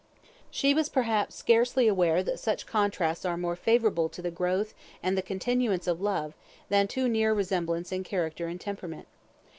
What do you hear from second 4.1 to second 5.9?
the growth and the continuance